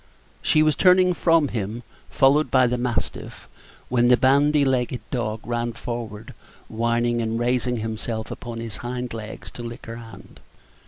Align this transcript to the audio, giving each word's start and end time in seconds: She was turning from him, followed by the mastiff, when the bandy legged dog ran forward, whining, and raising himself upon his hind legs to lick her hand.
She 0.41 0.63
was 0.63 0.75
turning 0.75 1.13
from 1.13 1.49
him, 1.49 1.83
followed 2.09 2.49
by 2.49 2.65
the 2.65 2.79
mastiff, 2.79 3.47
when 3.87 4.07
the 4.07 4.17
bandy 4.17 4.65
legged 4.65 5.01
dog 5.11 5.45
ran 5.45 5.73
forward, 5.73 6.33
whining, 6.67 7.21
and 7.21 7.37
raising 7.39 7.75
himself 7.75 8.31
upon 8.31 8.59
his 8.59 8.77
hind 8.77 9.13
legs 9.13 9.51
to 9.51 9.61
lick 9.61 9.85
her 9.85 9.97
hand. 9.97 10.39